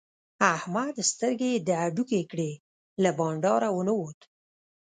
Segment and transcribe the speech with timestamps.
[0.55, 2.51] احمد سترګې د هډوکې کړې؛
[3.03, 4.19] له بانډاره و نه وت.